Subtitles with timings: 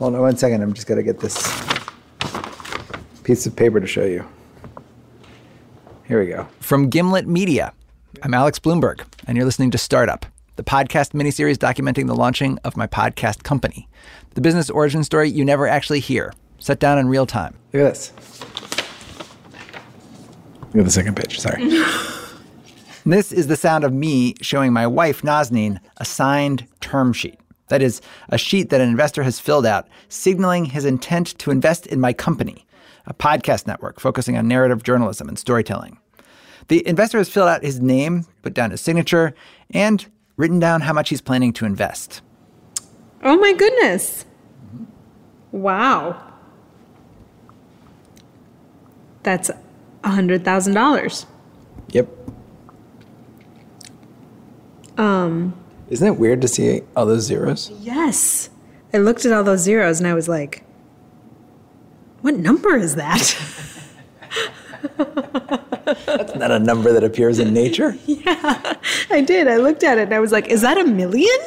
[0.00, 0.62] Hold on one second.
[0.62, 1.36] I'm just going to get this
[3.22, 4.26] piece of paper to show you.
[6.08, 6.48] Here we go.
[6.58, 7.74] From Gimlet Media,
[8.22, 10.24] I'm Alex Blumberg, and you're listening to Startup,
[10.56, 13.90] the podcast miniseries documenting the launching of my podcast company,
[14.30, 17.54] the business origin story you never actually hear, set down in real time.
[17.74, 18.12] Look at this.
[20.62, 21.38] Look at the second page.
[21.38, 21.62] Sorry.
[23.04, 27.38] this is the sound of me showing my wife, Nazneen, a signed term sheet.
[27.70, 31.86] That is, a sheet that an investor has filled out signaling his intent to invest
[31.86, 32.66] in my company,
[33.06, 35.98] a podcast network focusing on narrative journalism and storytelling.
[36.68, 39.34] The investor has filled out his name, put down his signature,
[39.70, 40.04] and
[40.36, 42.22] written down how much he's planning to invest.
[43.22, 44.24] Oh my goodness.
[45.52, 46.22] Wow.
[49.22, 49.50] That's
[50.02, 51.26] $100,000.
[51.92, 52.08] Yep.
[54.98, 55.59] Um,
[55.90, 57.70] Isn't it weird to see all those zeros?
[57.80, 58.48] yes.
[58.92, 60.64] I looked at all those zeros and I was like,
[62.22, 63.36] what number is that?
[66.06, 67.96] That's not a number that appears in nature.
[68.06, 68.74] yeah,
[69.10, 69.48] I did.
[69.48, 71.38] I looked at it and I was like, is that a million?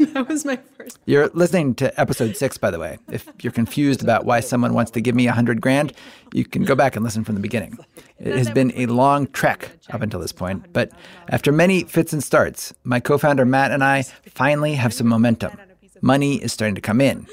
[0.14, 0.98] that was my first.
[1.06, 2.98] You're listening to episode six, by the way.
[3.10, 5.92] If you're confused about why someone wants to give me a hundred grand,
[6.32, 7.78] you can go back and listen from the beginning.
[8.18, 10.90] It has been a long trek up until this point, but
[11.30, 15.58] after many fits and starts, my co-founder Matt and I finally have some momentum.
[16.02, 17.26] Money is starting to come in.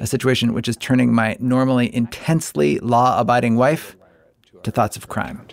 [0.00, 3.96] A situation which is turning my normally intensely law-abiding wife
[4.64, 5.46] to thoughts of crime.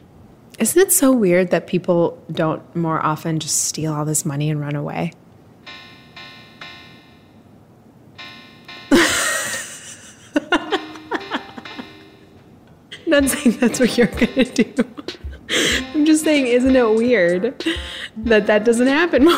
[0.57, 4.59] Isn't it so weird that people don't more often just steal all this money and
[4.59, 5.11] run away?
[13.15, 14.85] Not saying that's what you're going to do.
[15.93, 17.63] I'm just saying, isn't it weird
[18.17, 19.37] that that doesn't happen more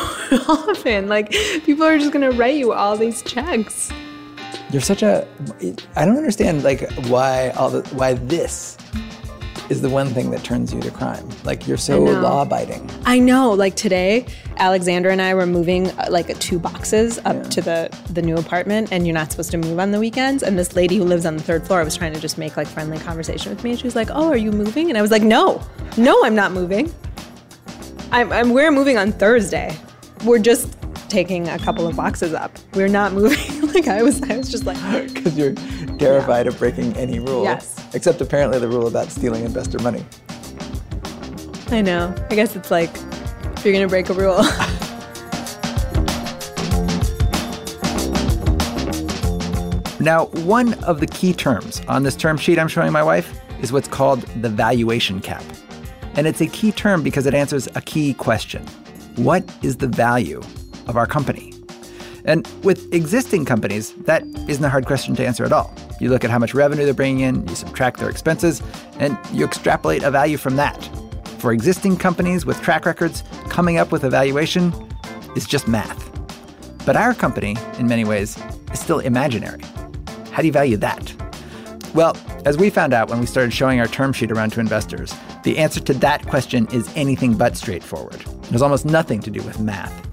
[0.49, 1.07] often?
[1.07, 1.29] Like,
[1.63, 3.91] people are just going to write you all these checks.
[4.71, 5.27] You're such a.
[5.95, 8.77] I don't understand like why all the why this
[9.69, 11.27] is the one thing that turns you to crime.
[11.43, 12.89] Like you're so law abiding.
[13.05, 13.51] I know.
[13.51, 14.25] Like today,
[14.57, 17.43] Alexandra and I were moving uh, like two boxes up Yeah.
[17.43, 20.41] to the the new apartment, and you're not supposed to move on the weekends.
[20.43, 22.67] And this lady who lives on the third floor was trying to just make like
[22.67, 25.11] friendly conversation with me, and she was like, "Oh, are you moving?" And I was
[25.11, 25.61] like, "No,
[25.97, 26.93] no, I'm not moving.
[28.11, 29.75] I'm, I'm we're moving on Thursday.
[30.25, 30.75] We're just."
[31.09, 34.65] taking a couple of boxes up we're not moving like i was i was just
[34.65, 34.77] like
[35.13, 35.53] Because you're
[35.99, 37.43] terrified of breaking any rule.
[37.43, 37.75] Yes.
[37.93, 40.03] Except apparently the rule about stealing investor money.
[41.69, 42.89] i know i guess it's like
[43.55, 44.41] if you're gonna break a rule
[49.99, 53.73] Now, one of the key terms on this term sheet I'm showing my wife is
[53.73, 55.43] what's called the valuation cap.
[56.15, 58.65] And it's a key term because it answers a key question
[59.17, 60.39] What is the value
[60.87, 61.56] of our company?
[62.27, 65.73] And with existing companies, that isn't a hard question to answer at all.
[65.99, 68.61] You look at how much revenue they're bringing in, you subtract their expenses,
[68.99, 70.77] and you extrapolate a value from that.
[71.39, 74.73] For existing companies with track records, coming up with a valuation
[75.35, 76.03] is just math.
[76.85, 78.37] But our company, in many ways,
[78.73, 79.61] is still imaginary.
[80.31, 81.13] How do you value that?
[81.93, 85.15] Well, as we found out when we started showing our term sheet around to investors,
[85.43, 88.21] the answer to that question is anything but straightforward.
[88.51, 90.06] Has almost nothing to do with math.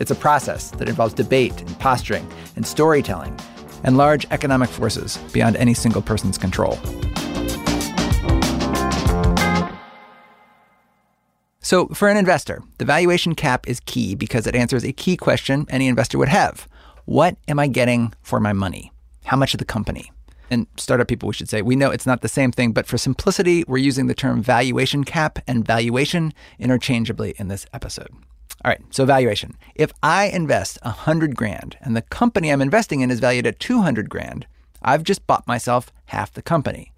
[0.00, 3.38] It's a process that involves debate and posturing and storytelling
[3.84, 6.78] and large economic forces beyond any single person's control.
[11.62, 15.66] So, for an investor, the valuation cap is key because it answers a key question
[15.68, 16.66] any investor would have
[17.04, 18.92] What am I getting for my money?
[19.26, 20.10] How much of the company?
[20.50, 22.98] And startup people, we should say, we know it's not the same thing, but for
[22.98, 28.10] simplicity, we're using the term valuation cap and valuation interchangeably in this episode.
[28.64, 29.56] All right, so valuation.
[29.74, 33.58] If I invest a hundred grand and the company I'm investing in is valued at
[33.58, 34.46] 200 grand,
[34.82, 36.92] I've just bought myself half the company.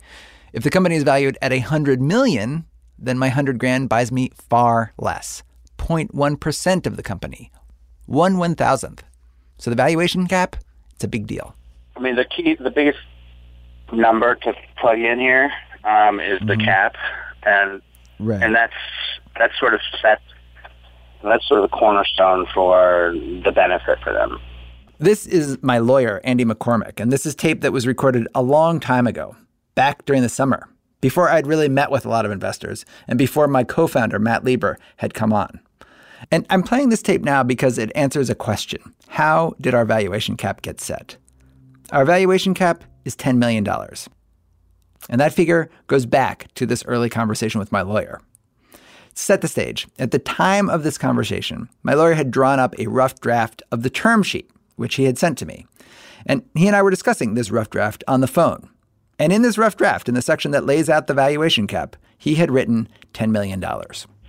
[0.53, 2.67] If the company is valued at a hundred million,
[2.99, 5.43] then my hundred grand buys me far less.
[5.79, 7.51] 0.1% of the company.
[8.07, 9.05] One one thousandth.
[9.59, 10.57] So the valuation cap,
[10.95, 11.55] it's a big deal.
[11.97, 12.99] I mean, the key, the biggest
[13.93, 15.51] number to plug in here
[15.85, 16.97] um, is the cap,
[17.45, 17.81] and
[18.19, 18.43] Right.
[18.43, 18.73] and that's
[19.39, 19.81] that's sort of
[21.23, 21.29] set.
[21.29, 24.39] That's sort of the cornerstone for the benefit for them.
[24.99, 28.79] This is my lawyer, Andy McCormick, and this is tape that was recorded a long
[28.79, 29.35] time ago,
[29.75, 30.69] back during the summer,
[31.01, 34.45] before I'd really met with a lot of investors and before my co founder, Matt
[34.45, 35.61] Lieber, had come on.
[36.31, 40.37] And I'm playing this tape now because it answers a question How did our valuation
[40.37, 41.17] cap get set?
[41.91, 43.67] Our valuation cap is $10 million.
[45.11, 48.21] And that figure goes back to this early conversation with my lawyer.
[49.15, 49.87] Set the stage.
[49.99, 53.83] At the time of this conversation, my lawyer had drawn up a rough draft of
[53.83, 55.67] the term sheet which he had sent to me.
[56.27, 58.69] And he and I were discussing this rough draft on the phone.
[59.19, 62.35] And in this rough draft, in the section that lays out the valuation cap, he
[62.35, 63.63] had written $10 million.
[63.63, 63.75] Uh,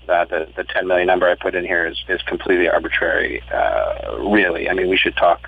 [0.07, 4.69] the, the 10 million number I put in here is, is completely arbitrary, uh, really.
[4.69, 5.47] I mean, we should talk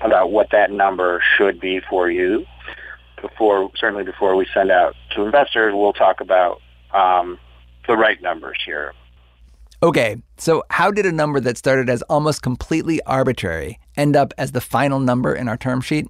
[0.00, 2.44] about what that number should be for you
[3.20, 5.72] before, certainly before we send out to investors.
[5.74, 6.60] We'll talk about
[6.92, 7.38] um,
[7.86, 8.92] the right numbers here.
[9.82, 14.52] Okay, so how did a number that started as almost completely arbitrary end up as
[14.52, 16.06] the final number in our term sheet?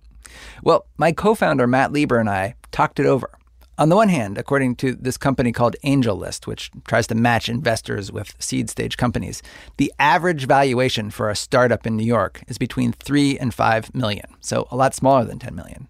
[0.63, 3.31] Well, my co founder, Matt Lieber, and I talked it over.
[3.79, 8.11] On the one hand, according to this company called AngelList, which tries to match investors
[8.11, 9.43] with seed stage companies,
[9.77, 14.27] the average valuation for a startup in New York is between 3 and 5 million,
[14.41, 15.89] so a lot smaller than 10 million.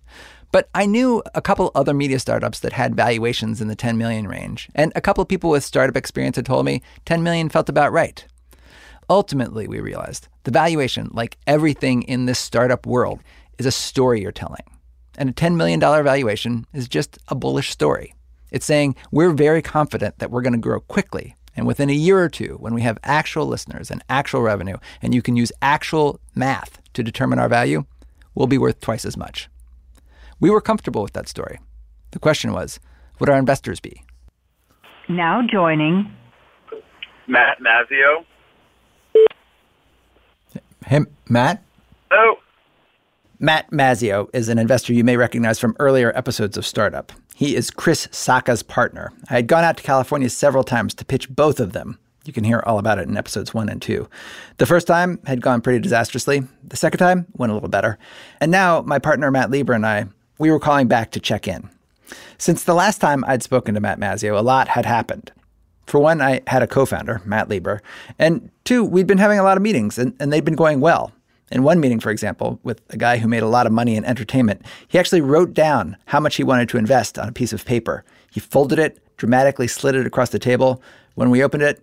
[0.56, 4.26] But I knew a couple other media startups that had valuations in the 10 million
[4.26, 7.92] range, and a couple people with startup experience had told me 10 million felt about
[7.92, 8.24] right.
[9.10, 13.20] Ultimately, we realized the valuation, like everything in this startup world,
[13.58, 14.62] is a story you're telling.
[15.18, 18.14] And a $10 million valuation is just a bullish story.
[18.50, 21.34] It's saying we're very confident that we're going to grow quickly.
[21.54, 25.14] And within a year or two, when we have actual listeners and actual revenue, and
[25.14, 27.84] you can use actual math to determine our value,
[28.34, 29.50] we'll be worth twice as much.
[30.40, 31.58] We were comfortable with that story.
[32.10, 32.80] The question was
[33.18, 34.02] would our investors be?
[35.08, 36.10] Now joining
[37.26, 38.24] Matt Mazzeo.
[40.86, 41.62] Him, Matt?
[42.10, 42.36] Oh.
[43.38, 47.12] Matt Mazzeo is an investor you may recognize from earlier episodes of Startup.
[47.34, 49.12] He is Chris Sacca's partner.
[49.28, 51.98] I had gone out to California several times to pitch both of them.
[52.24, 54.08] You can hear all about it in episodes one and two.
[54.58, 56.42] The first time had gone pretty disastrously.
[56.64, 57.98] The second time went a little better.
[58.40, 60.06] And now my partner Matt Lieber and I,
[60.38, 61.68] we were calling back to check in.
[62.38, 65.32] Since the last time I'd spoken to Matt Mazzeo, a lot had happened.
[65.86, 67.80] For one, I had a co founder, Matt Lieber.
[68.18, 71.12] And two, we'd been having a lot of meetings, and, and they'd been going well.
[71.52, 74.04] In one meeting, for example, with a guy who made a lot of money in
[74.04, 77.64] entertainment, he actually wrote down how much he wanted to invest on a piece of
[77.64, 78.04] paper.
[78.32, 80.82] He folded it, dramatically slid it across the table.
[81.14, 81.80] When we opened it,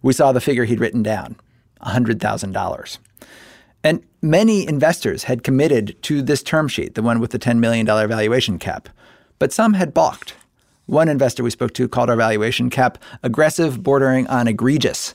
[0.00, 1.36] we saw the figure he'd written down
[1.82, 2.98] $100,000.
[3.82, 7.86] And many investors had committed to this term sheet, the one with the $10 million
[7.86, 8.88] valuation cap,
[9.38, 10.34] but some had balked.
[10.86, 15.14] One investor we spoke to called our valuation cap aggressive, bordering on egregious.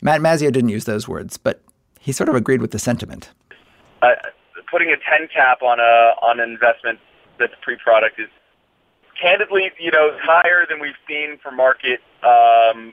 [0.00, 1.60] Matt Mazzeo didn't use those words, but
[1.98, 3.30] he sort of agreed with the sentiment.
[4.00, 4.10] Uh,
[4.70, 7.00] putting a 10 cap on a on an investment
[7.38, 8.28] that's pre-product is
[9.20, 12.92] candidly, you know, higher than we've seen for market um,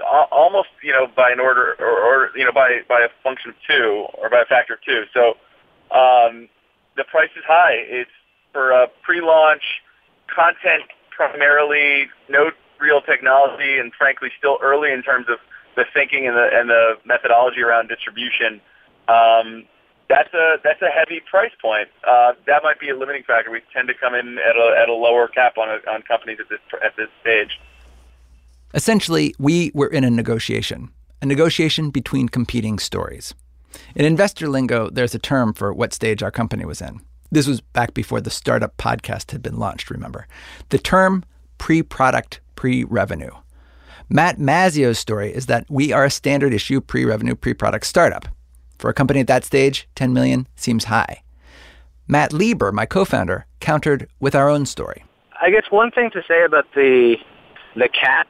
[0.00, 3.56] almost, you know, by an order or, or, you know, by by a function of
[3.66, 5.04] two or by a factor of two.
[5.14, 5.36] So
[5.94, 6.48] um,
[6.96, 7.76] the price is high.
[7.86, 8.10] It's
[8.52, 9.62] for a pre-launch
[10.34, 12.50] content primarily, no
[12.80, 15.38] real technology, and frankly, still early in terms of
[15.76, 18.60] the thinking and the and the methodology around distribution.
[19.08, 19.64] Um,
[20.08, 21.88] that's a that's a heavy price point.
[22.06, 23.50] Uh, that might be a limiting factor.
[23.50, 26.38] We tend to come in at a at a lower cap on a, on companies
[26.40, 27.60] at this at this stage.
[28.72, 30.90] Essentially, we were in a negotiation,
[31.20, 33.34] a negotiation between competing stories.
[33.96, 37.00] In investor lingo, there's a term for what stage our company was in.
[37.32, 40.28] This was back before the startup podcast had been launched, remember.
[40.68, 41.24] The term
[41.58, 43.32] pre product, pre revenue.
[44.08, 48.28] Matt Mazzeo's story is that we are a standard issue pre revenue, pre product startup.
[48.78, 51.22] For a company at that stage, 10 million seems high.
[52.06, 55.04] Matt Lieber, my co founder, countered with our own story.
[55.42, 57.16] I guess one thing to say about the
[57.76, 58.26] the cap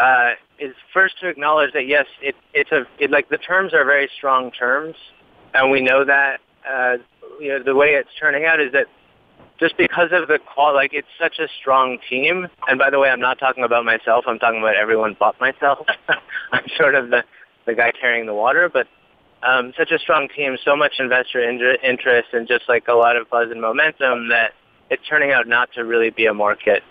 [0.00, 3.84] uh, is first to acknowledge that yes, it, it's a it, like the terms are
[3.84, 4.96] very strong terms,
[5.54, 6.40] and we know that.
[6.68, 6.96] Uh,
[7.40, 8.86] you know, the way it's turning out is that
[9.58, 12.46] just because of the qual, like it's such a strong team.
[12.66, 14.24] And by the way, I'm not talking about myself.
[14.26, 15.86] I'm talking about everyone but myself.
[16.52, 17.24] I'm sort of the
[17.66, 18.86] the guy carrying the water, but
[19.42, 23.28] um, such a strong team, so much investor interest, and just like a lot of
[23.30, 24.52] buzz and momentum that
[24.90, 26.82] it's turning out not to really be a market.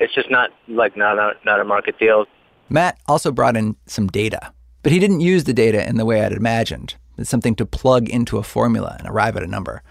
[0.00, 2.26] It's just not like not a, not a market deal.
[2.68, 4.52] Matt also brought in some data,
[4.82, 6.96] but he didn't use the data in the way I'd imagined.
[7.16, 9.82] It's something to plug into a formula and arrive at a number.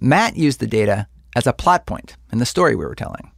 [0.00, 3.30] Matt used the data as a plot point in the story we were telling.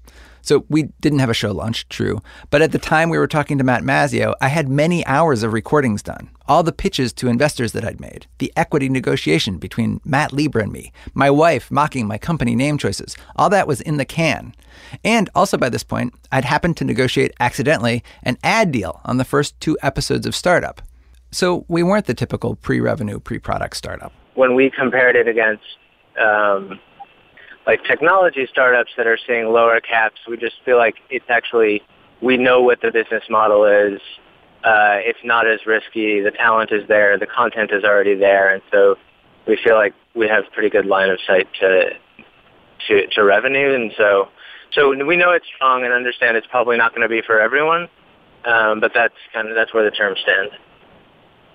[0.43, 2.21] So we didn't have a show launch, true,
[2.51, 5.53] but at the time we were talking to Matt Mazzeo, I had many hours of
[5.53, 6.31] recordings done.
[6.49, 10.73] All the pitches to investors that I'd made, the equity negotiation between Matt Lieber and
[10.73, 14.53] me, my wife mocking my company name choices, all that was in the can.
[15.05, 19.25] And also by this point, I'd happened to negotiate accidentally an ad deal on the
[19.25, 20.83] first two episodes of Startup.
[21.31, 24.13] So we weren't the typical pre-revenue, pre-product startup.
[24.35, 25.65] When we compared it against
[26.21, 26.79] um,
[27.67, 31.83] like technology startups that are seeing lower caps, we just feel like it's actually
[32.21, 34.01] we know what the business model is.
[34.65, 36.21] Uh, it's not as risky.
[36.21, 37.19] The talent is there.
[37.19, 38.97] The content is already there, and so
[39.47, 41.91] we feel like we have pretty good line of sight to
[42.89, 44.29] to, to revenue, and so
[44.73, 47.89] so we know it's strong and understand it's probably not going to be for everyone,
[48.45, 50.55] um, but that's kind of that's where the term stands.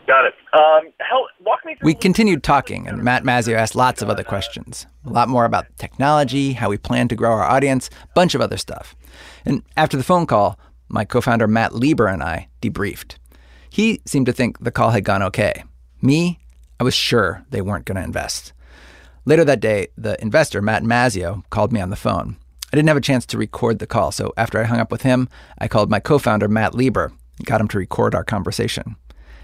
[0.07, 0.33] Got it.
[0.53, 0.93] Um,
[1.41, 1.85] walk me through.
[1.85, 4.87] We continued talking, and Matt Mazzeo asked lots of other questions.
[5.05, 8.39] A lot more about technology, how we plan to grow our audience, a bunch of
[8.39, 8.95] other stuff.
[9.43, 13.17] And after the phone call, my co founder Matt Lieber and I debriefed.
[13.69, 15.65] He seemed to think the call had gone okay.
[16.01, 16.39] Me,
[16.79, 18.53] I was sure they weren't going to invest.
[19.25, 22.37] Later that day, the investor, Matt Mazzeo, called me on the phone.
[22.71, 25.01] I didn't have a chance to record the call, so after I hung up with
[25.01, 28.95] him, I called my co founder, Matt Lieber, and got him to record our conversation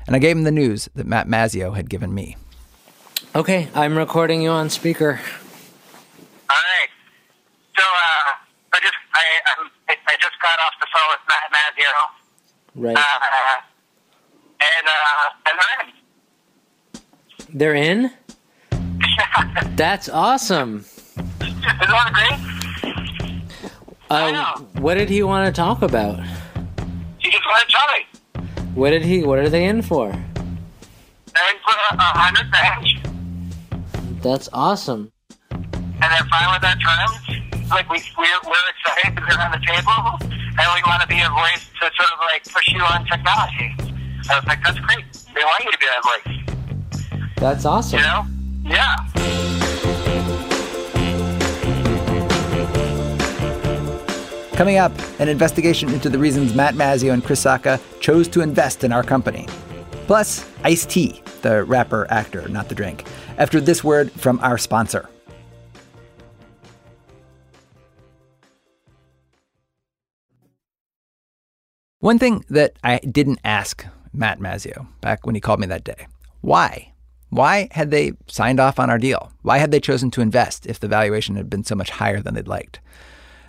[0.08, 2.38] and I gave him the news that Matt Mazzeo had given me.
[3.36, 5.20] Okay, I'm recording you on speaker.
[6.50, 6.90] All right.
[7.76, 8.34] So uh,
[8.74, 11.94] I just I, I I just got off the phone with Matt Mazzeo.
[12.76, 12.98] Right.
[12.98, 13.62] Uh,
[14.60, 15.60] and uh, and
[17.60, 18.12] they're in.
[18.12, 18.12] They're
[19.70, 19.76] in.
[19.76, 20.80] That's awesome.
[20.80, 22.40] Is that great?
[24.10, 26.20] Uh, what did he want to talk about?
[27.20, 28.06] He just wanted to tell me.
[28.76, 29.24] What did he?
[29.24, 30.10] What are they in for?
[30.10, 34.22] They're in for uh, a hundred grand.
[34.24, 35.12] That's awesome.
[35.52, 37.70] And they're fine with that terms.
[37.70, 41.22] Like we we're, we're excited because they're on the table, and we want to be
[41.22, 43.76] a voice to sort of like push you on technology.
[44.30, 45.06] I was like, that's great.
[45.36, 47.30] They want you to be that voice.
[47.38, 48.00] That's awesome.
[48.00, 48.26] You know?
[48.64, 48.96] Yeah.
[54.54, 58.84] Coming up, an investigation into the reasons Matt Mazzeo and Chris Sacca chose to invest
[58.84, 59.48] in our company.
[60.06, 63.08] Plus, Ice T, the rapper actor, not the drink,
[63.40, 65.10] after this word from our sponsor.
[72.00, 73.84] One thing that I didn't ask
[74.14, 76.08] Matt Mazzeo back when he called me that day
[76.42, 76.92] why?
[77.30, 79.32] Why had they signed off on our deal?
[79.42, 82.36] Why had they chosen to invest if the valuation had been so much higher than
[82.36, 82.80] they'd liked?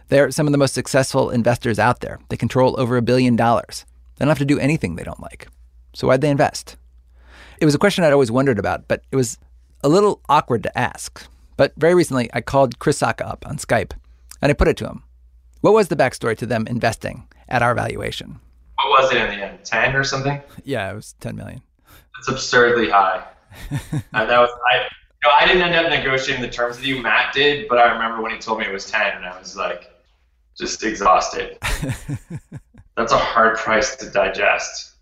[0.08, 2.18] They're some of the most successful investors out there.
[2.28, 3.84] They control over a billion dollars.
[4.16, 5.48] They don't have to do anything they don't like.
[5.94, 6.76] So why'd they invest?
[7.60, 9.38] It was a question I'd always wondered about, but it was
[9.82, 11.26] a little awkward to ask.
[11.56, 13.92] But very recently, I called Chris Sacca up on Skype
[14.42, 15.04] and I put it to him.
[15.60, 18.40] What was the backstory to them investing at our valuation?
[18.76, 19.64] What was it in the end?
[19.64, 20.40] 10 or something?
[20.64, 21.62] Yeah, it was 10 million.
[22.16, 23.24] That's absurdly high.
[23.70, 23.80] and
[24.12, 27.00] that was, I, you know, I didn't end up negotiating the terms with you.
[27.00, 29.56] Matt did, but I remember when he told me it was 10 and I was
[29.56, 29.90] like,
[30.58, 31.58] just exhausted.
[32.96, 34.92] That's a hard price to digest.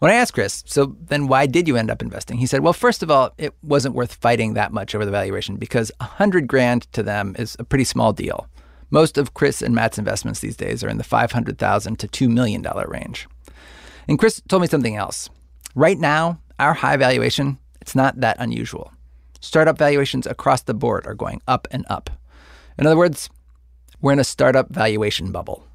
[0.00, 2.38] When I asked Chris, so then why did you end up investing?
[2.38, 5.56] He said, well, first of all, it wasn't worth fighting that much over the valuation
[5.56, 8.46] because a hundred grand to them is a pretty small deal.
[8.90, 12.08] Most of Chris and Matt's investments these days are in the five hundred thousand to
[12.08, 13.26] two million dollar range.
[14.06, 15.28] And Chris told me something else.
[15.74, 18.92] Right now, our high valuation, it's not that unusual.
[19.40, 22.08] Startup valuations across the board are going up and up.
[22.78, 23.28] In other words,
[24.00, 25.66] we're in a startup valuation bubble.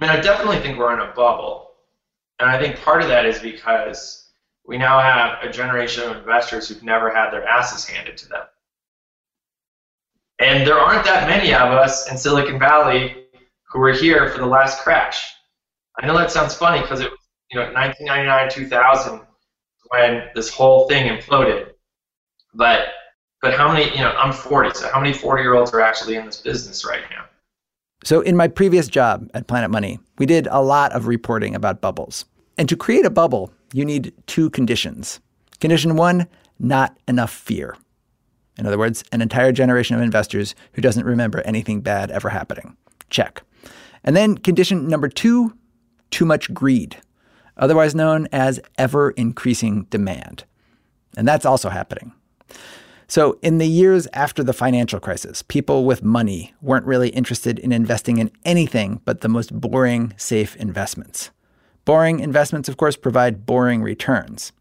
[0.00, 1.70] I mean, I definitely think we're in a bubble.
[2.38, 4.30] And I think part of that is because
[4.66, 8.44] we now have a generation of investors who've never had their asses handed to them.
[10.38, 13.24] And there aren't that many of us in Silicon Valley
[13.70, 15.34] who were here for the last crash.
[16.00, 17.18] I know that sounds funny because it was,
[17.50, 19.20] you know, 1999, 2000
[19.90, 21.72] when this whole thing imploded.
[22.54, 22.88] But
[23.40, 26.16] but how many, you know, I'm 40, so how many 40 year olds are actually
[26.16, 27.24] in this business right now?
[28.04, 31.80] So, in my previous job at Planet Money, we did a lot of reporting about
[31.80, 32.24] bubbles.
[32.56, 35.20] And to create a bubble, you need two conditions.
[35.60, 36.26] Condition one,
[36.58, 37.76] not enough fear.
[38.56, 42.76] In other words, an entire generation of investors who doesn't remember anything bad ever happening.
[43.10, 43.42] Check.
[44.04, 45.56] And then condition number two,
[46.10, 46.96] too much greed,
[47.56, 50.44] otherwise known as ever increasing demand.
[51.16, 52.12] And that's also happening.
[53.10, 57.72] So, in the years after the financial crisis, people with money weren't really interested in
[57.72, 61.30] investing in anything but the most boring, safe investments.
[61.86, 64.52] Boring investments, of course, provide boring returns.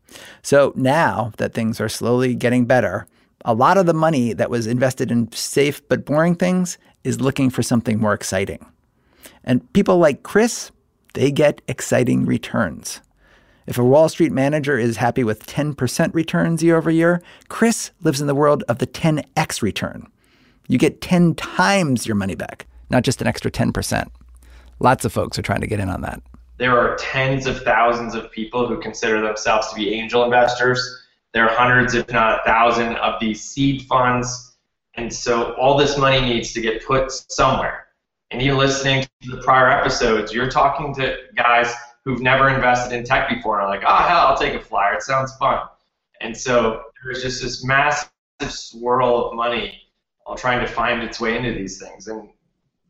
[0.44, 3.06] So, now that things are slowly getting better,
[3.44, 7.50] a lot of the money that was invested in safe but boring things is looking
[7.50, 8.66] for something more exciting.
[9.44, 10.72] And people like Chris,
[11.16, 13.01] they get exciting returns.
[13.68, 18.22] If a Wall Street manager is happy with 10% returns year over year, Chris lives
[18.22, 20.10] in the world of the 10x return.
[20.70, 24.08] You get 10 times your money back, not just an extra 10%.
[24.80, 26.22] Lots of folks are trying to get in on that.
[26.58, 30.82] There are tens of thousands of people who consider themselves to be angel investors.
[31.34, 34.56] There are hundreds, if not a thousand, of these seed funds.
[34.96, 37.88] And so all this money needs to get put somewhere.
[38.32, 41.74] And even listening to the prior episodes, you're talking to guys
[42.08, 44.94] who've never invested in tech before and are like, oh, hell, I'll take a flyer.
[44.94, 45.68] It sounds fun.
[46.22, 48.10] And so there's just this massive
[48.48, 49.82] swirl of money
[50.26, 52.08] all trying to find its way into these things.
[52.08, 52.30] And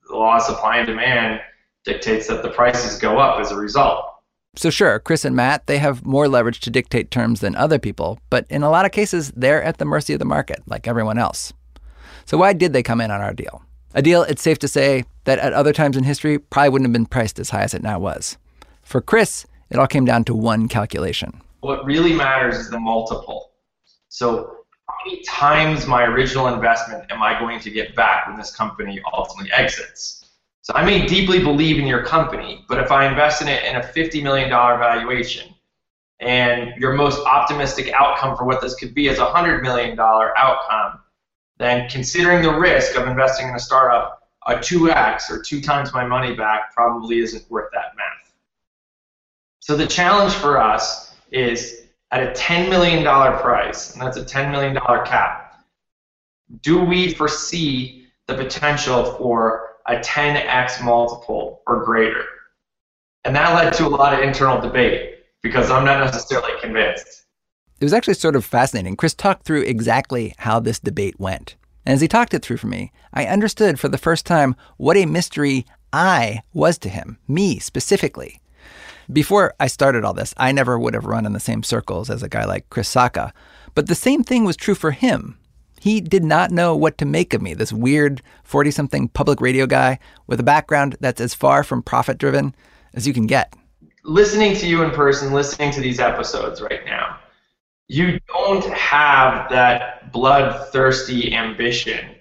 [0.07, 1.41] the law of supply and demand
[1.83, 4.05] dictates that the prices go up as a result.
[4.55, 8.19] So, sure, Chris and Matt, they have more leverage to dictate terms than other people,
[8.29, 11.17] but in a lot of cases, they're at the mercy of the market, like everyone
[11.17, 11.53] else.
[12.25, 13.63] So, why did they come in on our deal?
[13.95, 16.93] A deal, it's safe to say, that at other times in history probably wouldn't have
[16.93, 18.37] been priced as high as it now was.
[18.87, 21.41] For Chris, it all came down to one calculation.
[21.59, 23.51] What really matters is the multiple.
[24.07, 28.55] So, how many times my original investment am I going to get back when this
[28.55, 30.29] company ultimately exits?
[30.61, 33.75] So I may deeply believe in your company, but if I invest in it in
[33.75, 35.53] a $50 million valuation,
[36.21, 41.01] and your most optimistic outcome for what this could be is a $100 million outcome,
[41.57, 46.05] then considering the risk of investing in a startup, a 2x or two times my
[46.05, 48.26] money back probably isn't worth that math.
[49.67, 54.49] So the challenge for us is at a $10 million price, and that's a $10
[54.49, 55.61] million cap,
[56.61, 62.23] do we foresee the potential for a 10x multiple or greater.
[63.25, 67.25] And that led to a lot of internal debate because I'm not necessarily convinced.
[67.81, 68.95] It was actually sort of fascinating.
[68.95, 71.57] Chris talked through exactly how this debate went.
[71.85, 74.95] And as he talked it through for me, I understood for the first time what
[74.95, 78.39] a mystery I was to him, me specifically.
[79.11, 82.23] Before I started all this, I never would have run in the same circles as
[82.23, 83.31] a guy like Chris Sacca.
[83.73, 85.37] But the same thing was true for him.
[85.79, 89.65] He did not know what to make of me, this weird 40 something public radio
[89.65, 92.53] guy with a background that's as far from profit driven
[92.93, 93.53] as you can get.
[94.03, 97.17] Listening to you in person, listening to these episodes right now,
[97.87, 102.15] you don't have that bloodthirsty ambition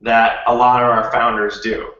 [0.00, 1.92] that a lot of our founders do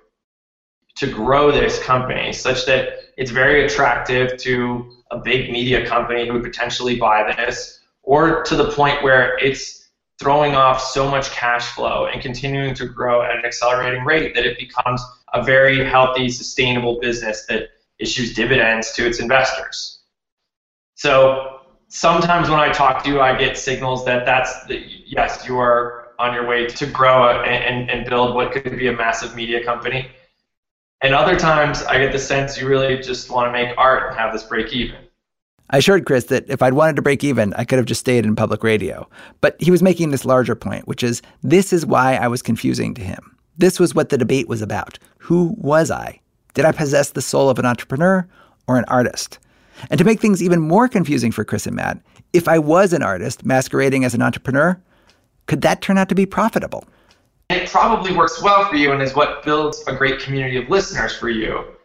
[0.96, 6.34] to grow this company such that it's very attractive to a big media company who
[6.34, 9.88] would potentially buy this or to the point where it's
[10.18, 14.46] throwing off so much cash flow and continuing to grow at an accelerating rate that
[14.46, 15.02] it becomes
[15.34, 17.68] a very healthy, sustainable business that
[17.98, 20.00] issues dividends to its investors.
[20.94, 25.58] So sometimes when I talk to you, I get signals that that's the, yes, you
[25.58, 29.62] are on your way to grow and, and build what could be a massive media
[29.62, 30.08] company.
[31.06, 34.18] And other times I get the sense you really just want to make art and
[34.18, 34.96] have this break even.
[35.70, 38.24] I assured Chris that if I'd wanted to break even, I could have just stayed
[38.24, 39.08] in public radio.
[39.40, 42.92] But he was making this larger point, which is this is why I was confusing
[42.94, 43.36] to him.
[43.56, 44.98] This was what the debate was about.
[45.18, 46.18] Who was I?
[46.54, 48.26] Did I possess the soul of an entrepreneur
[48.66, 49.38] or an artist?
[49.90, 52.00] And to make things even more confusing for Chris and Matt,
[52.32, 54.76] if I was an artist masquerading as an entrepreneur,
[55.46, 56.82] could that turn out to be profitable?
[57.50, 61.16] It probably works well for you and is what builds a great community of listeners
[61.16, 61.76] for you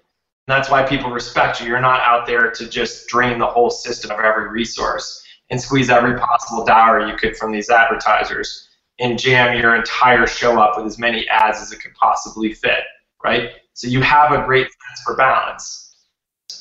[0.52, 1.68] that's why people respect you.
[1.68, 5.90] You're not out there to just drain the whole system of every resource and squeeze
[5.90, 8.68] every possible dollar you could from these advertisers
[9.00, 12.84] and jam your entire show up with as many ads as it could possibly fit,
[13.24, 13.52] right?
[13.74, 15.96] So you have a great sense for balance.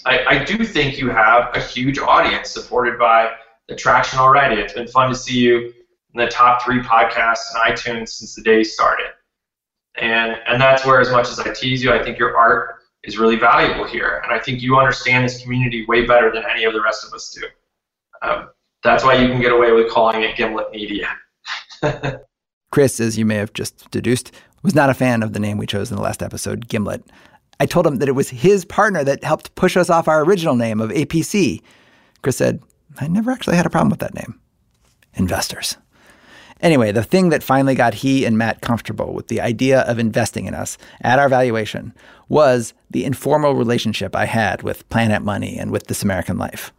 [0.07, 3.33] I, I do think you have a huge audience supported by
[3.69, 4.61] the traction already.
[4.61, 5.73] It's been fun to see you
[6.15, 9.07] in the top three podcasts on iTunes since the day started.
[9.97, 13.19] And, and that's where, as much as I tease you, I think your art is
[13.19, 14.21] really valuable here.
[14.25, 17.13] And I think you understand this community way better than any of the rest of
[17.13, 17.47] us do.
[18.23, 18.51] Um,
[18.83, 21.09] that's why you can get away with calling it Gimlet Media.
[22.71, 25.67] Chris, as you may have just deduced, was not a fan of the name we
[25.67, 27.05] chose in the last episode, Gimlet.
[27.59, 30.57] I told him that it was his partner that helped push us off our original
[30.57, 31.63] name of APC.
[32.23, 32.63] Chris said,
[32.99, 34.39] I never actually had a problem with that name.
[35.15, 35.77] Investors.
[36.63, 40.47] Anyway, the thing that finally got he and Matt comfortable with the idea of investing
[40.47, 41.95] in us at our valuation
[42.29, 46.73] was the informal relationship I had with Planet Money and with This American Life.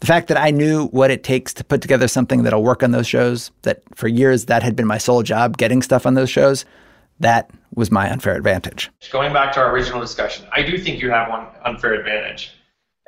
[0.00, 2.90] The fact that I knew what it takes to put together something that'll work on
[2.90, 6.28] those shows, that for years that had been my sole job, getting stuff on those
[6.28, 6.64] shows,
[7.20, 8.90] that was my unfair advantage.
[9.12, 12.50] Going back to our original discussion, I do think you have one unfair advantage.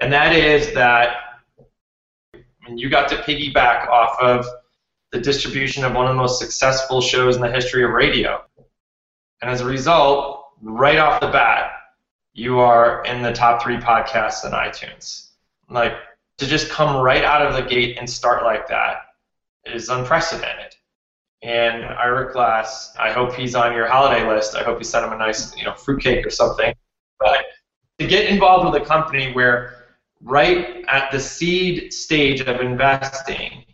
[0.00, 1.16] And that is that
[2.34, 4.46] I mean, you got to piggyback off of
[5.14, 8.42] the distribution of one of the most successful shows in the history of radio.
[9.40, 11.70] And as a result, right off the bat,
[12.32, 15.28] you are in the top three podcasts on iTunes.
[15.70, 15.92] Like,
[16.38, 19.02] to just come right out of the gate and start like that
[19.64, 20.74] is unprecedented.
[21.42, 24.56] And Ira Glass, I hope he's on your holiday list.
[24.56, 26.74] I hope you sent him a nice, you know, fruitcake or something.
[27.20, 27.44] But
[28.00, 29.76] to get involved with a company where
[30.22, 33.64] right at the seed stage of investing,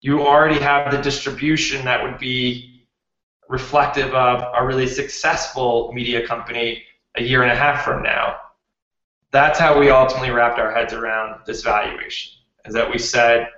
[0.00, 2.86] you already have the distribution that would be
[3.48, 6.84] reflective of a really successful media company
[7.16, 8.36] a year and a half from now.
[9.32, 12.32] That's how we ultimately wrapped our heads around this valuation.
[12.64, 13.48] Is that we said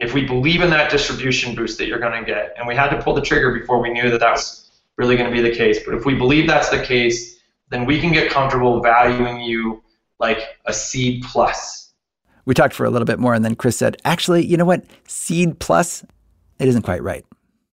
[0.00, 2.90] if we believe in that distribution boost that you're going to get, and we had
[2.90, 5.54] to pull the trigger before we knew that that was really going to be the
[5.54, 9.82] case, but if we believe that's the case, then we can get comfortable valuing you
[10.20, 11.83] like a seed plus.
[12.46, 14.84] We talked for a little bit more, and then Chris said, actually, you know what?
[15.08, 16.04] Seed plus,
[16.58, 17.24] it isn't quite right.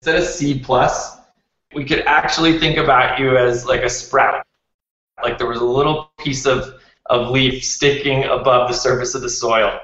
[0.02, 1.16] Instead of seed plus,
[1.74, 4.44] we could actually think about you as like a sprout.
[5.22, 6.74] Like there was a little piece of,
[7.06, 9.80] of leaf sticking above the surface of the soil.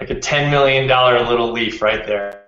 [0.00, 0.86] Like a $10 million
[1.28, 2.44] little leaf right there.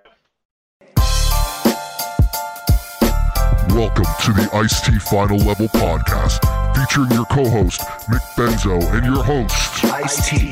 [3.69, 6.41] Welcome to the Ice T Final Level Podcast,
[6.75, 10.51] featuring your co-host Mick Benzo and your host Ice T.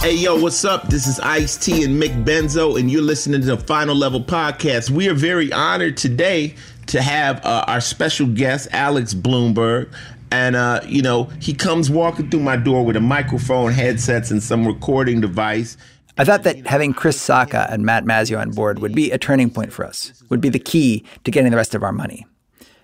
[0.00, 0.88] Hey yo, what's up?
[0.88, 4.88] This is Ice T and Mick Benzo, and you're listening to the Final Level Podcast.
[4.88, 6.54] We are very honored today
[6.86, 9.92] to have uh, our special guest, Alex Blumberg.
[10.32, 14.42] And, uh, you know, he comes walking through my door with a microphone, headsets, and
[14.42, 15.76] some recording device.
[16.16, 19.50] I thought that having Chris Sacca and Matt Mazzeo on board would be a turning
[19.50, 22.26] point for us, would be the key to getting the rest of our money.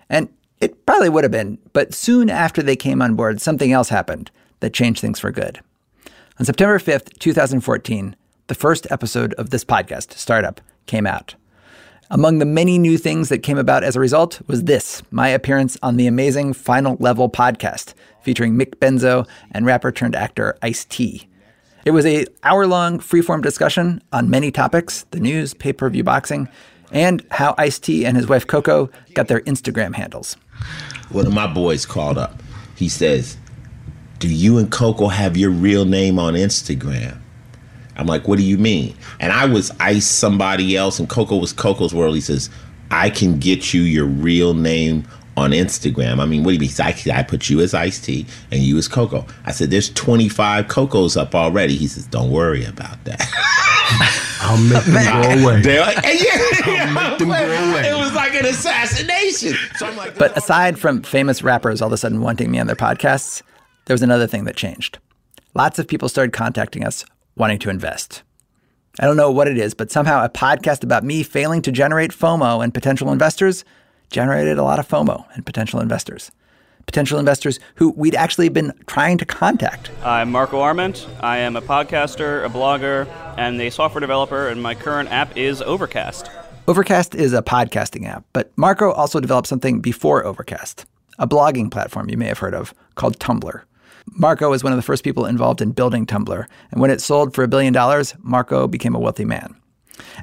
[0.07, 0.29] And
[0.61, 4.29] it probably would have been, but soon after they came on board, something else happened
[4.59, 5.61] that changed things for good.
[6.39, 11.33] On September 5th, 2014, the first episode of this podcast, Startup, came out.
[12.11, 15.77] Among the many new things that came about as a result was this my appearance
[15.81, 21.27] on the amazing Final Level podcast, featuring Mick Benzo and rapper turned actor Ice T.
[21.85, 26.49] It was a hour-long freeform discussion on many topics: the news, pay-per-view boxing,
[26.91, 30.37] and how Ice T and his wife Coco got their Instagram handles.
[31.09, 32.43] One of my boys called up.
[32.75, 33.37] He says,
[34.19, 37.17] "Do you and Coco have your real name on Instagram?"
[37.95, 41.53] I'm like, "What do you mean?" And I was Ice somebody else, and Coco was
[41.53, 42.15] Coco's World.
[42.15, 42.49] He says,
[42.91, 45.05] "I can get you your real name."
[45.37, 46.71] On Instagram, I mean, what do you mean?
[46.79, 49.23] I, I put you as Ice T and you as Coco.
[49.45, 53.21] I said, "There's 25 Cocos up already." He says, "Don't worry about that."
[54.41, 55.61] I'll make them go away.
[55.61, 57.33] They're like, "Hey, yeah, I'll make them go
[57.71, 57.87] away.
[57.87, 59.53] It was like an assassination.
[59.75, 60.37] So I'm like, But oh.
[60.37, 63.43] aside from famous rappers all of a sudden wanting me on their podcasts,
[63.87, 64.99] there was another thing that changed.
[65.53, 67.05] Lots of people started contacting us
[67.37, 68.21] wanting to invest.
[68.99, 72.11] I don't know what it is, but somehow a podcast about me failing to generate
[72.11, 73.63] FOMO and potential investors
[74.09, 76.31] generated a lot of FOMO and potential investors.
[76.85, 79.89] Potential investors who we'd actually been trying to contact.
[80.03, 81.07] I'm Marco Arment.
[81.21, 85.61] I am a podcaster, a blogger, and a software developer, and my current app is
[85.61, 86.29] Overcast.
[86.67, 90.85] Overcast is a podcasting app, but Marco also developed something before Overcast,
[91.19, 93.61] a blogging platform you may have heard of called Tumblr.
[94.11, 97.33] Marco was one of the first people involved in building Tumblr, and when it sold
[97.33, 99.55] for a billion dollars, Marco became a wealthy man.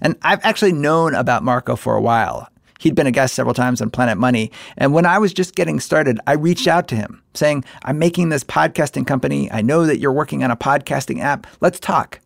[0.00, 2.48] And I've actually known about Marco for a while.
[2.80, 5.80] He'd been a guest several times on Planet Money, and when I was just getting
[5.80, 9.50] started, I reached out to him saying, I'm making this podcasting company.
[9.50, 11.46] I know that you're working on a podcasting app.
[11.60, 12.20] Let's talk.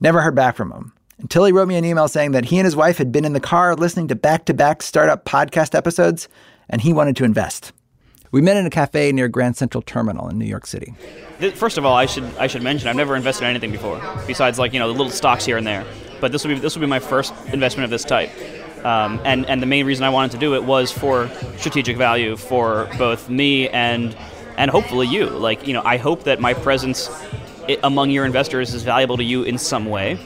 [0.00, 2.64] Never heard back from him until he wrote me an email saying that he and
[2.64, 6.28] his wife had been in the car listening to back to back startup podcast episodes
[6.68, 7.72] and he wanted to invest.
[8.32, 10.94] We met in a cafe near Grand Central Terminal in New York City.
[11.54, 14.58] First of all, I should I should mention I've never invested in anything before, besides
[14.58, 15.84] like you know the little stocks here and there.
[16.20, 18.30] But this will be this will be my first investment of this type.
[18.84, 22.36] Um, and and the main reason I wanted to do it was for strategic value
[22.36, 24.16] for both me and
[24.56, 25.26] and hopefully you.
[25.26, 27.10] Like you know, I hope that my presence
[27.82, 30.18] among your investors is valuable to you in some way.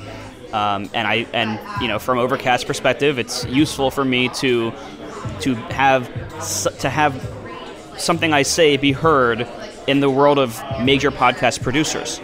[0.53, 4.73] Um, and I and you know from Overcast perspective, it's useful for me to
[5.41, 6.11] to have
[6.81, 7.15] to have
[7.99, 9.47] something I say be heard
[9.87, 12.21] in the world of major podcast producers.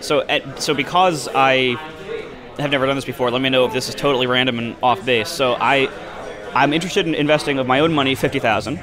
[0.00, 1.74] So, at, so because I
[2.58, 5.04] have never done this before, let me know if this is totally random and off
[5.04, 5.28] base.
[5.28, 5.90] So, I
[6.54, 8.78] I'm interested in investing of my own money, fifty thousand.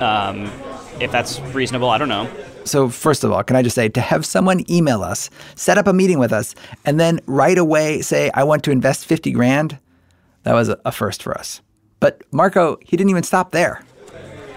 [0.00, 0.50] Um,
[1.00, 2.28] if that's reasonable, I don't know.
[2.64, 5.86] So, first of all, can I just say to have someone email us, set up
[5.86, 9.78] a meeting with us, and then right away say, I want to invest 50 grand,
[10.42, 11.60] that was a, a first for us.
[12.00, 13.82] But Marco, he didn't even stop there.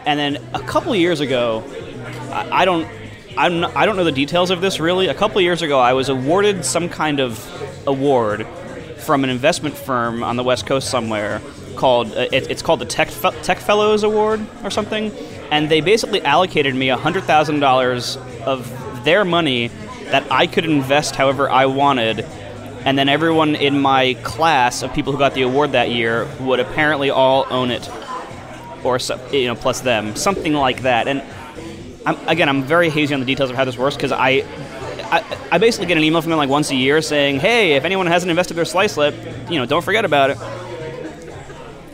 [0.09, 1.63] And then a couple years ago,
[2.31, 2.89] I, don't,
[3.37, 5.05] I'm I don't know the details of this really.
[5.05, 7.37] A couple years ago, I was awarded some kind of
[7.87, 8.47] award
[8.97, 11.43] from an investment firm on the West Coast somewhere
[11.75, 15.11] called uh, it, it's called the Tech Fe- Tech Fellows Award or something,
[15.51, 18.17] and they basically allocated me hundred thousand dollars
[18.47, 18.67] of
[19.05, 19.67] their money
[20.05, 22.21] that I could invest however I wanted.
[22.83, 26.59] And then everyone in my class of people who got the award that year would
[26.59, 27.87] apparently all own it
[28.83, 28.99] or
[29.31, 31.07] you know, plus them, something like that.
[31.07, 31.23] And
[32.05, 34.43] I'm, again, I'm very hazy on the details of how this works because I,
[35.11, 37.83] I, I basically get an email from them like once a year saying, "Hey, if
[37.83, 39.15] anyone hasn't invested their slice slip,
[39.49, 40.37] you know, don't forget about it."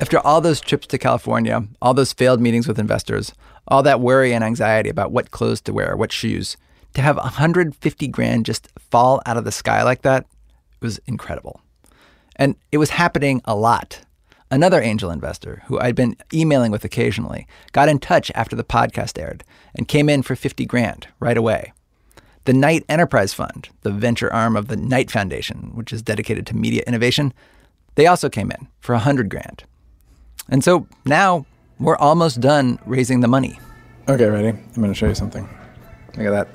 [0.02, 3.34] After all those trips to California, all those failed meetings with investors,
[3.68, 6.58] all that worry and anxiety about what clothes to wear, what shoes,
[6.94, 10.26] to have 150 grand just fall out of the sky like that,
[10.82, 11.62] was incredible.
[12.36, 14.05] And it was happening a lot.
[14.52, 19.20] Another angel investor who I'd been emailing with occasionally got in touch after the podcast
[19.20, 21.74] aired and came in for 50 grand right away.
[22.46, 26.56] The Knight Enterprise Fund, the venture arm of the Knight Foundation, which is dedicated to
[26.56, 27.34] media innovation,
[27.96, 29.64] they also came in for 100 grand.
[30.48, 31.48] And so now
[31.80, 33.60] we're almost done raising the money.
[34.08, 34.50] Okay, ready?
[34.50, 35.50] I'm going to show you something.
[36.16, 36.48] Look at that.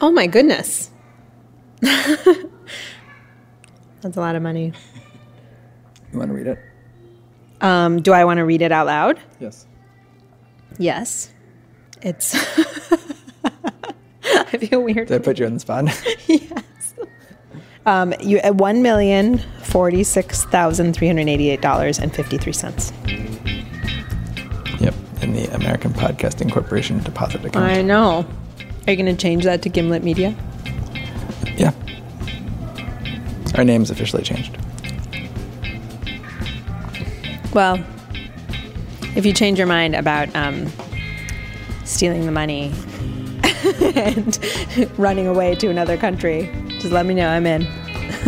[0.00, 0.92] Oh my goodness.
[1.80, 2.46] That's
[4.04, 4.72] a lot of money.
[6.12, 6.58] You want to read it?
[7.60, 9.18] Um, do I want to read it out loud?
[9.40, 9.66] Yes.
[10.78, 11.32] Yes.
[12.02, 12.34] It's.
[14.24, 15.08] I feel weird.
[15.08, 15.84] Did I put you on the spot?
[17.86, 22.36] Um, you at one million forty six thousand three hundred eighty eight dollars and fifty
[22.36, 22.92] three cents.
[24.78, 24.92] yep.
[25.22, 27.64] In the American Podcasting Corporation deposit account.
[27.64, 28.26] I know.
[28.86, 30.36] Are you going to change that to Gimlet Media?
[31.56, 31.72] Yeah.
[33.54, 34.58] Our name's officially changed.
[37.58, 37.84] Well,
[39.16, 40.70] if you change your mind about um,
[41.82, 42.72] stealing the money
[43.96, 44.38] and
[44.96, 47.26] running away to another country, just let me know.
[47.26, 47.62] I'm in.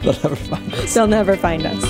[0.00, 0.94] They'll never find us.
[0.94, 1.82] They'll never find us.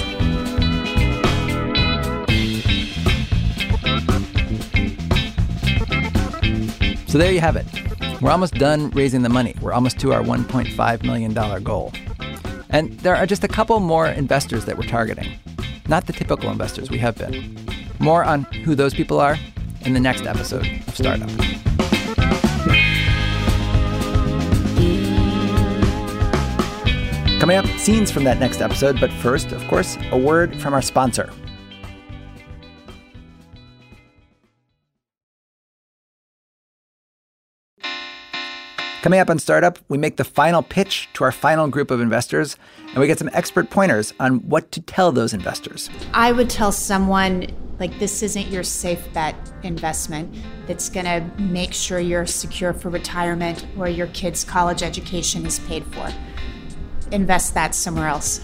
[7.06, 7.66] So there you have it.
[8.20, 9.54] We're almost done raising the money.
[9.62, 11.92] We're almost to our $1.5 million goal.
[12.68, 15.38] And there are just a couple more investors that we're targeting.
[15.88, 17.56] Not the typical investors we have been.
[17.98, 19.36] More on who those people are
[19.82, 21.28] in the next episode of Startup.
[27.40, 30.82] Coming up, scenes from that next episode, but first, of course, a word from our
[30.82, 31.32] sponsor.
[39.02, 42.56] Coming up on Startup, we make the final pitch to our final group of investors,
[42.90, 45.90] and we get some expert pointers on what to tell those investors.
[46.14, 47.48] I would tell someone
[47.80, 49.34] like this isn't your safe bet
[49.64, 50.32] investment
[50.68, 55.58] that's going to make sure you're secure for retirement or your kid's college education is
[55.58, 56.08] paid for.
[57.10, 58.40] Invest that somewhere else.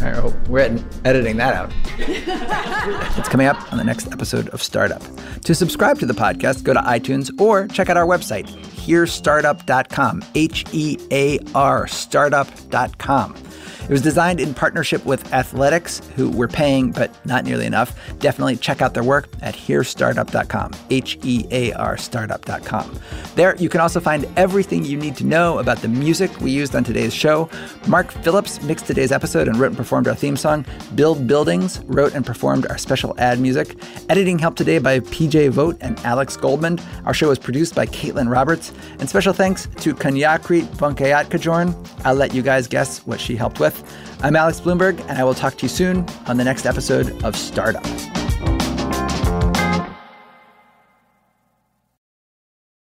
[0.00, 1.70] All right, well, we're ed- editing that out.
[1.98, 5.02] it's coming up on the next episode of Startup.
[5.42, 8.48] To subscribe to the podcast, go to iTunes or check out our website,
[8.86, 13.34] hearstartup.com, H E A R, startup.com.
[13.82, 17.98] It was designed in partnership with Athletics, who we're paying, but not nearly enough.
[18.18, 22.98] Definitely check out their work at hearstartup.com, H E A R startup.com.
[23.34, 26.74] There, you can also find everything you need to know about the music we used
[26.74, 27.48] on today's show.
[27.86, 30.64] Mark Phillips mixed today's episode and wrote and performed our theme song.
[30.94, 33.76] Build Buildings wrote and performed our special ad music.
[34.08, 36.78] Editing help today by PJ Vogt and Alex Goldman.
[37.04, 38.72] Our show was produced by Kaitlin Roberts.
[38.98, 41.74] And special thanks to Kanyakrit Vongkiatkajorn.
[42.04, 44.24] I'll let you guys guess what she helped with.
[44.24, 47.36] I'm Alex Blumberg, and I will talk to you soon on the next episode of
[47.36, 47.84] Startup.